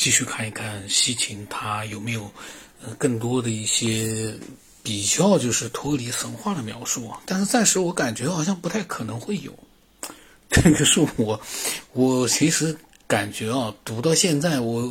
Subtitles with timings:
[0.00, 2.22] 继续看一看西秦它有没有
[2.82, 4.34] 呃更多的一些
[4.82, 7.20] 比较就是脱离神话的描述啊。
[7.26, 9.52] 但是暂时我感觉好像不太可能会有。
[10.48, 11.38] 这个是我
[11.92, 12.74] 我其实
[13.06, 14.90] 感觉啊，读到现在我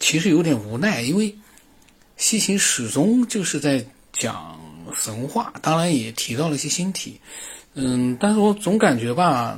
[0.00, 1.32] 其实有点无奈，因为
[2.16, 4.58] 西秦始终就是在讲
[4.92, 7.20] 神话，当然也提到了一些星体，
[7.74, 9.56] 嗯，但是我总感觉吧。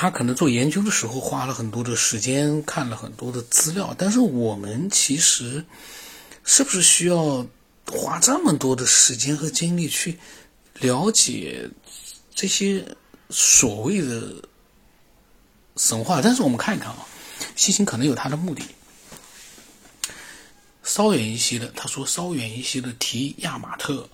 [0.00, 5.64] 他可能做研究的时候花了很多的时间，看了很多的资料，但是我们其实
[6.44, 7.44] 是不是需要
[7.84, 10.16] 花这么多的时间和精力去
[10.74, 11.68] 了解
[12.32, 12.86] 这些
[13.28, 14.40] 所谓的
[15.74, 16.22] 神话？
[16.22, 17.04] 但是我们看一看啊，
[17.56, 18.62] 西行可能有他的目的。
[20.84, 24.08] 稍远一些的，他说稍远一些的提亚马特，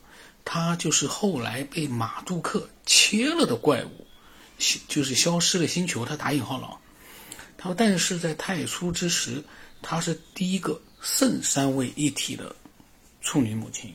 [0.46, 4.03] 他就是后来被马杜克切了的怪物。
[4.88, 6.78] 就是消失的星球，他打引号了。
[7.56, 9.42] 他说：“但是在太初之时，
[9.80, 12.54] 她是第一个圣三位一体的
[13.22, 13.94] 处女母亲。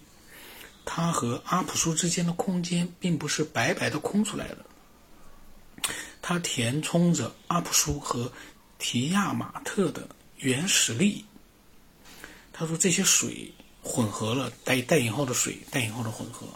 [0.86, 4.66] 她和阿普苏之间的空间并不是白白的空出来的，
[6.20, 8.32] 它填充着阿普苏和
[8.80, 11.24] 提亚马特的原始力。
[12.52, 13.54] 他说这些水
[13.84, 16.48] 混合了带带引号的水带引号的混合，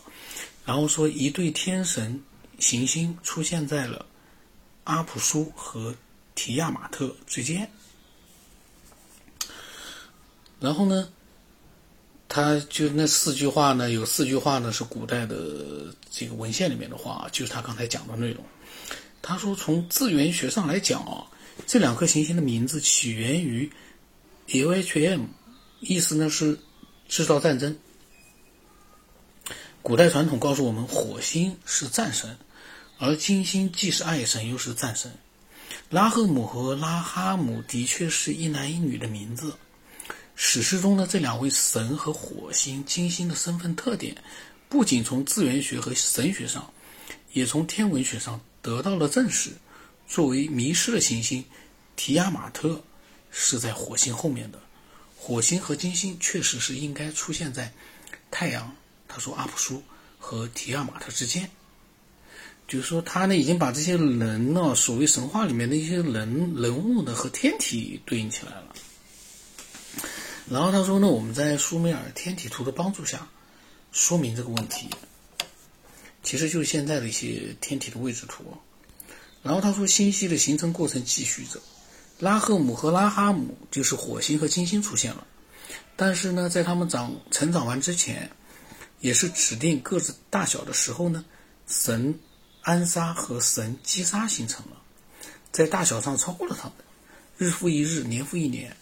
[0.65, 2.19] 然后说一对天神。”
[2.63, 4.05] 行星出现在了
[4.85, 5.93] 阿普苏和
[6.33, 7.69] 提亚马特之间，
[10.61, 11.09] 然后呢，
[12.29, 18.41] 他就那四句话呢，有四句话呢是古代的这个文献里面的话，就是他刚才讲的内容。
[19.21, 21.27] 他说，从自源学上来讲啊，
[21.67, 23.69] 这两颗行星的名字起源于
[24.47, 25.25] UHM，
[25.81, 26.57] 意思呢是
[27.09, 27.77] 制造战争。
[29.81, 32.37] 古代传统告诉我们，火星是战神。
[32.99, 35.11] 而金星既是爱神又是战神，
[35.89, 39.55] 拉赫姆和拉哈姆的确是一男一女的名字。
[40.35, 44.15] 史诗中的这两位神和火星、金星的身份特点，
[44.69, 46.73] 不仅从自然学和神学上，
[47.33, 49.51] 也从天文学上得到了证实。
[50.07, 51.43] 作为迷失的行星，
[51.95, 52.83] 提亚马特
[53.31, 54.59] 是在火星后面的。
[55.17, 57.71] 火星和金星确实是应该出现在
[58.31, 58.75] 太阳，
[59.07, 59.83] 他说阿普苏
[60.17, 61.49] 和提亚马特之间。
[62.65, 68.73] 就是说，他呢已经把这些人呢，所谓神话里面的一些人人物呢，和天体对应起来了。
[70.49, 73.27] 然后他说呢，我们在苏美尔天体图的帮助下，
[73.91, 74.87] 说明这个问题，
[76.23, 78.43] 其实就是现在的一些天体的位置图。
[79.43, 81.61] 然后他说，星系的形成过程继续着，
[82.19, 85.27] 拉赫姆和拉哈姆就是火星和金星出现了，
[85.95, 88.31] 但是呢，在他们长成长完之前，
[89.01, 91.23] 也是指定个子大小的时候呢，
[91.67, 92.17] 神。
[92.63, 94.81] 安沙和神基沙形成了，
[95.51, 96.73] 在大小上超过了他们，
[97.37, 98.75] 日复一日，年复一年，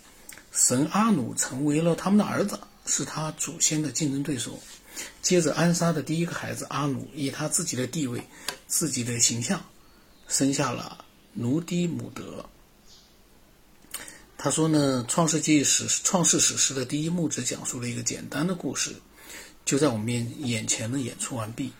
[0.51, 4.59] 神阿努成为了他们的儿子，是他祖先的竞争对手。
[5.23, 8.23] 接着，安沙的第一个孩子阿努以他自己的地位、
[8.67, 9.59] 自己的形象，
[10.27, 11.03] 生下了
[11.33, 12.45] 努迪姆德。
[14.37, 18.95] 他说呢，《创世纪》史创世史诗的第一幕只讲述了一个简单的故事，
[19.65, 21.71] 就在我们面眼前的演出完毕。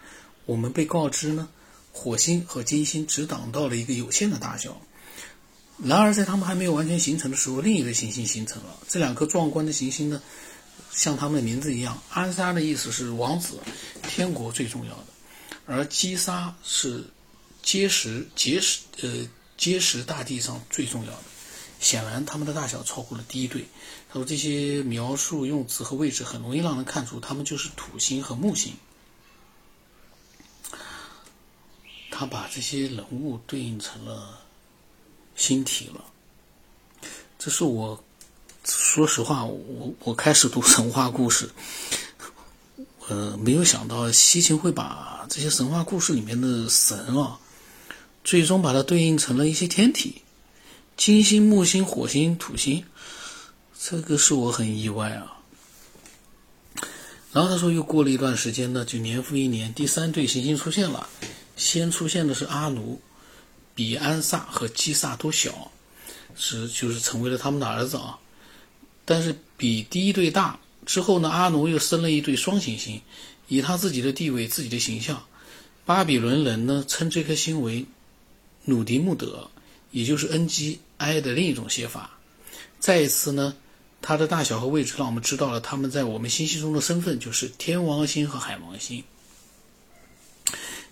[0.48, 1.48] 我们被告知呢。
[1.92, 4.82] 火星和金星只挡到了一个有限的大小，
[5.84, 8.78] 然而在它们还没有完全形成的时候，另一个行星形成了。
[8.88, 10.22] 这两颗壮观的行星呢，
[10.92, 13.60] 像它们的名字一样，安沙的意思是王子，
[14.04, 15.04] 天国最重要的；
[15.66, 17.04] 而基沙是
[17.62, 21.24] 结实结实呃结实大地上最重要的。
[21.80, 23.66] 显然，它们的大小超过了第一对。
[24.10, 28.74] 他说这些描述用词和位置很容易让人看出，它们就是土星和木星。
[32.22, 34.38] 他把这些人物对应成了
[35.36, 36.06] 星体了，
[37.40, 38.00] 这是我
[38.64, 41.50] 说实话，我我开始读神话故事，
[43.08, 47.40] 呃，没有想到西秦会把这些神话故事里面的神啊，
[48.24, 50.22] 最终把它对应成了一些天体，
[50.96, 52.86] 金星、木星、火星、土星，
[53.80, 55.38] 这个是我很意外啊。
[57.32, 61.10] 然后他说，又过了一段时间呢，就年复一年，第三对行星出现了。
[61.62, 63.00] 先出现的是阿努，
[63.76, 65.72] 比安萨和基萨都小，
[66.36, 68.18] 是就是成为了他们的儿子啊。
[69.06, 73.00] 但是比第一对大之后呢，阿努又生了一对双行星，
[73.48, 75.24] 以他自己的地位、自己的形象，
[75.86, 77.86] 巴比伦人呢称这颗星为
[78.66, 79.52] 努迪穆德，
[79.92, 82.18] 也就是 N G I 的另一种写法。
[82.80, 83.54] 再一次呢，
[84.02, 89.04] 它的大小和位置让我们知道了他们在我们星系中的身份，就是天王星和海王星。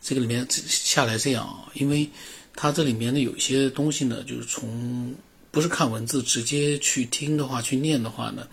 [0.09, 2.09] 这个里面下来这样啊，因为
[2.55, 5.13] 它这里面呢有些东西呢，就是从
[5.51, 8.47] 不是看文字直接去听的话，去念的话呢，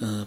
[0.00, 0.26] 嗯，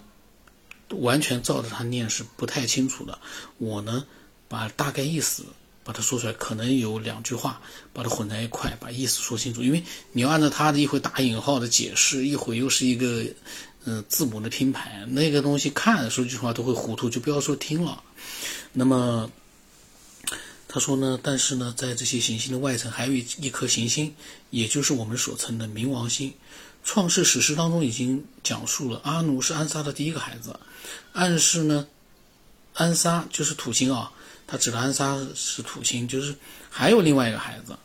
[0.89, 3.15] 完全照着它念是不太清楚的。
[3.59, 4.03] 我呢，
[4.47, 5.43] 把大概意思
[5.83, 7.61] 把它说出来，可能有两句话
[7.93, 9.61] 把它混在一块，把意思说清楚。
[9.61, 9.83] 因为
[10.13, 13.23] 你要按照它的一会打引号的解释，一会又是一个
[13.85, 18.01] 嗯字母的拼排，那个东西看说句实话都会糊涂，就不要说听了。
[18.73, 19.29] 那么。
[20.73, 24.15] 他说呢，但是呢，在这些行星的外层还有一颗行星，
[24.51, 26.33] 也就是我们所称的冥王星。
[26.81, 30.57] 创世史诗当中已经讲述了阿努是安莎的第一个孩子，
[31.11, 31.85] 暗示呢，
[32.73, 34.13] 安莎就是土星啊，
[34.47, 36.33] 他指的安莎是土星，就是
[36.69, 37.75] 还有另外一个孩子。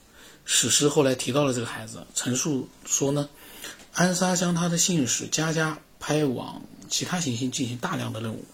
[0.44, 3.28] 史诗后来提到了这个孩子，陈述说呢，
[3.94, 8.44] 安莎将他的信使佳佳派往其他行星进行大量的任务，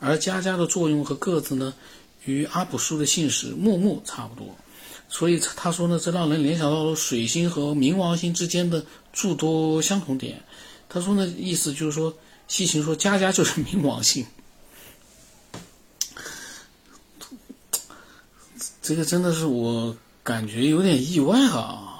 [0.00, 1.72] 而佳佳的作用和个子呢。
[2.26, 4.54] 与阿普苏的姓氏木木差不多，
[5.08, 10.42] 所以他说呢，这让人联想到了水星和冥王星之间的诸多相同点。
[10.88, 12.12] 他说呢，意思就是说，
[12.48, 14.26] 西行说佳佳就是冥王星，
[18.82, 21.94] 这个真的是我感觉有点意外啊。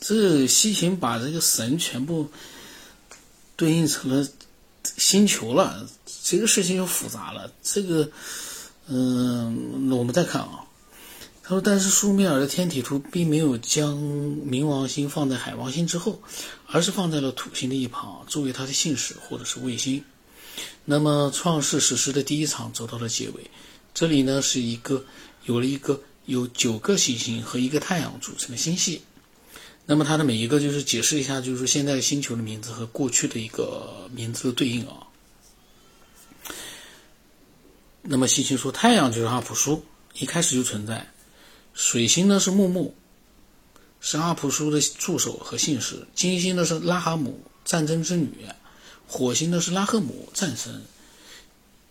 [0.00, 2.30] 这西行把这个神全部
[3.54, 4.26] 对应成了
[4.96, 5.86] 星球了，
[6.22, 7.52] 这个事情就复杂了。
[7.62, 8.10] 这个。
[8.88, 10.64] 嗯，那我们再看啊，
[11.42, 16.20] 他说，但是苏美尔的天体图并没有将冥王星放在海王星之后，
[16.66, 20.04] 而是放在了土星的一旁，作为它的信使或者是卫星。
[20.84, 23.50] 那么，创世史诗的第一场走到了结尾，
[23.92, 25.04] 这里呢是一个
[25.44, 29.02] 有了一个由九个行星和一个太阳组成的星系。
[29.84, 35.06] 那么它的每一个就是解释一下，就是现在星球的名字和过去的一个名字的对应啊。
[38.08, 41.06] 那么，西星说，太阳就是阿普苏，一开始就存在；
[41.74, 42.94] 水星呢是木木，
[44.00, 48.28] 是阿普苏的助手和信使；金星呢是拉哈姆，战争之女；
[49.08, 50.72] 火星呢是拉赫姆，战神；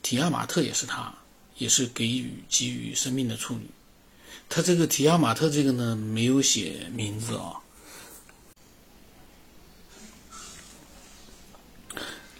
[0.02, 1.14] 提亚马特也是他，
[1.58, 3.70] 也是给予给予生命的处女。
[4.48, 7.60] 他这个提亚马特这个呢，没有写名字啊。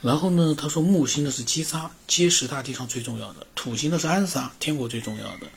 [0.06, 5.48] 然后呢，他说木星呢是基沙，皆是大地上最重要的；土星呢是安莎，天国最重要的；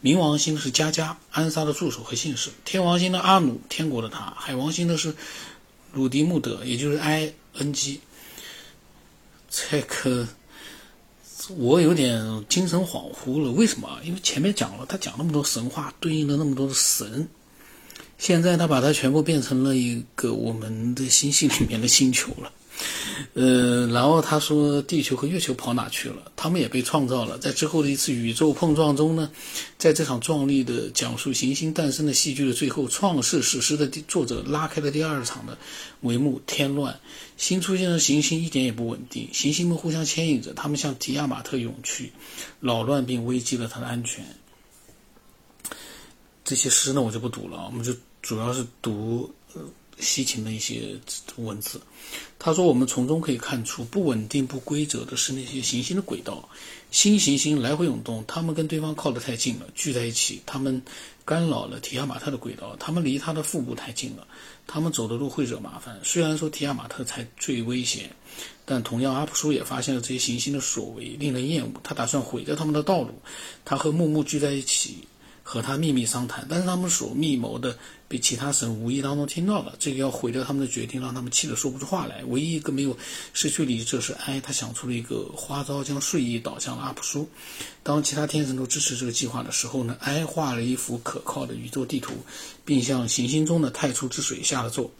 [0.00, 5.12] 冥王星是加加，安莎的助手和信使；天王星的阿努，天国的他；海王星呢是
[5.92, 8.00] 鲁迪穆德，也就是 I N G。
[9.50, 10.28] 这个
[11.56, 13.98] 我有点精神恍惚了，为什么？
[14.04, 17.28] 因为前面讲了，他讲那么多神话，对应了那么多的神，
[18.18, 22.52] 现在他把它全部变成了一个我们的星系里面的星球了。
[23.32, 26.30] 呃，然后他说，地球和月球跑哪去了？
[26.36, 27.38] 他们也被创造了。
[27.38, 29.30] 在之后的一次宇宙碰撞中呢，
[29.78, 35.56] 在这场壮丽的讲述行星诞生的戏剧的最后，《创世史诗》的作者拉开了第二场的
[36.02, 36.40] 帷幕。
[36.46, 36.98] 天乱，
[37.36, 42.12] 新出现的行星一点也不稳定，行星们互相牵引着，他们向提亚马特涌去，
[42.60, 44.24] 扰乱并危及了他的安全。
[46.44, 49.32] 这些诗呢，我就不读了，我们就主要是读。
[49.98, 50.98] 西秦的一些
[51.36, 51.80] 文字，
[52.38, 56.48] 他说：“我们从中可以看出，不稳定、不规则的是那些行星的轨道。
[56.90, 60.82] 新行星来回涌动，它们跟对方靠得太近了，聚在一起，它们
[61.24, 62.76] 干扰了提亚马特的轨道。
[62.78, 64.26] 它们离它的腹部太近了，
[64.66, 65.98] 它们走的路会惹麻烦。
[66.04, 68.14] 虽然说提亚马特才最危险，
[68.64, 71.72] 但同样，阿普苏也发现了这些行星的所为，令人厌恶。
[71.82, 73.14] 他打算毁掉他们的道路。
[73.64, 75.08] 他和木木聚在一起。”
[75.48, 82.24] 和他秘密商谈，但是他们所密谋的被其他神无意当中听到了，这个要毁掉他们的决定，让他们气得说不出话来。
[82.24, 82.98] 唯一一个没有
[83.32, 87.28] 失去理智是埃，他想出了一个花招，将睡意导向了阿普苏。
[87.84, 92.12] 当其他天神都支持这个计划的时候呢，埃画了一幅可靠的宇宙地图，
[92.64, 94.90] 并向行星中的太初之水下了咒。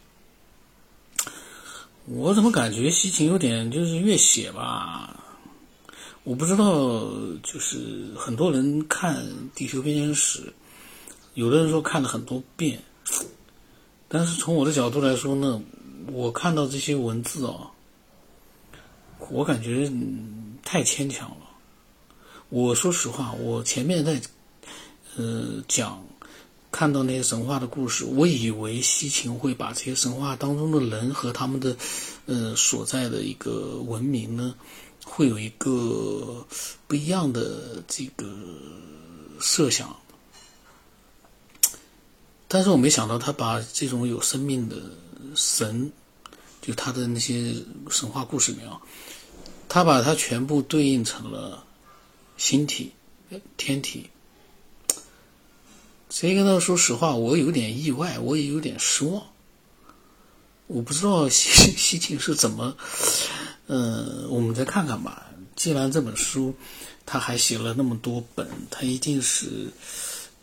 [2.05, 5.25] 我怎么感觉西芹有点就是越写吧？
[6.27, 6.65] 我不知道，
[7.41, 10.41] 就是很多人看《地球编年史》，
[11.35, 12.83] 有的人说看了很多遍，
[14.09, 15.63] 但是从我的角度来说呢，
[16.11, 17.71] 我看到这些文字啊，
[19.31, 19.89] 我感觉
[20.65, 21.47] 太牵强了。
[22.49, 24.21] 我说实话，我前面在
[25.17, 26.05] 呃讲
[26.77, 31.75] 看到那些神话的故事，我以为西秦会把这些神话当中的人和他们的
[32.27, 34.55] 呃所在的一个文明呢。
[35.03, 36.45] 会有一个
[36.87, 38.27] 不一样的这个
[39.41, 39.97] 设想，
[42.47, 44.77] 但是我没想到他把这种有生命的
[45.35, 45.91] 神，
[46.61, 47.55] 就他的那些
[47.89, 48.79] 神话故事里面啊，
[49.69, 51.65] 他把它全部对应成了
[52.37, 52.93] 星体、
[53.57, 54.11] 天体。
[56.19, 59.23] 这个呢，说实话，我有点意外，我也有点失望。
[60.67, 62.75] 我不知道西西晋是怎么，
[63.67, 65.27] 嗯，我们再看看吧。
[65.57, 66.55] 既然这本书
[67.05, 69.71] 他还写了那么多本，他一定是，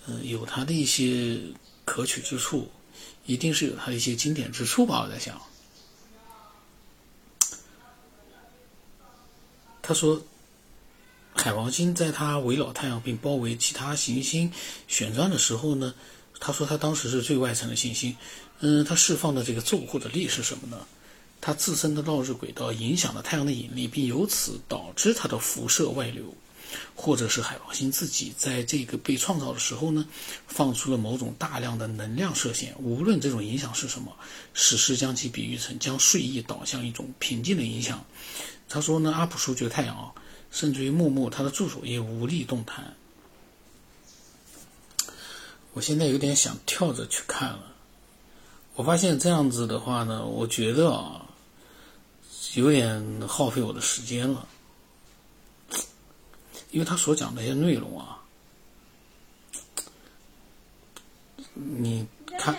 [0.06, 1.39] 嗯，有他的一些
[1.86, 2.70] 可取之处，
[3.25, 5.01] 一定是有他的一些经典之处吧。
[5.01, 5.42] 我在想，
[9.82, 10.22] 他说。
[11.36, 14.52] 海王星在它围绕太阳并包围其他行星
[14.88, 15.94] 旋转的时候呢，
[16.40, 18.16] 他说他当时是最外层的行星。
[18.60, 20.86] 嗯，它释放的这个奏或者力是什么呢？
[21.42, 26.34] 它自身的绕日轨道影响了太阳的引力，并由此导致它的辐射外流，
[26.96, 30.08] 或者是海王星自己在这个被创造的时候呢，
[30.48, 32.74] 放出了某种大量的能量射线。
[32.80, 34.16] 无论这种影响是什么，
[34.54, 38.06] 史诗将其比喻成将睡意导向一种平静的影响。
[38.70, 40.13] 他说呢，阿普叔觉得太阳啊。
[40.54, 42.94] 甚至于木木他的助手也无力动弹。
[45.74, 47.74] 我现在有点想跳着去看了。
[48.76, 51.26] 我发现这样子的话呢，我觉得啊，
[52.54, 54.48] 有点耗费我的时间了，
[56.70, 58.22] 因为他所讲的一些内容啊，
[61.56, 62.08] 你
[62.38, 62.56] 看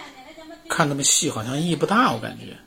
[0.69, 2.59] 看那么细，好像意义不大，我感觉。